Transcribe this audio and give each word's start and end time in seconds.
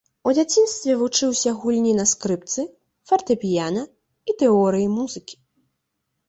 У 0.29 0.31
дзяцінстве 0.35 0.93
вучыўся 1.01 1.49
гульні 1.65 1.91
на 1.99 2.05
скрыпцы, 2.11 2.65
фартэпіяна 3.11 3.83
і 3.87 4.31
тэорыі 4.41 4.87
музыкі. 4.97 5.35